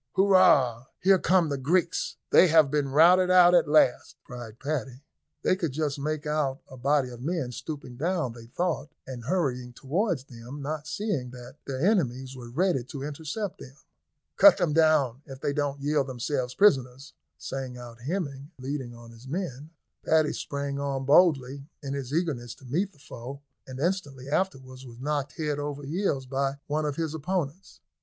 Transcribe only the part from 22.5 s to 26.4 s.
to meet the foe, and instantly afterwards was knocked head over heels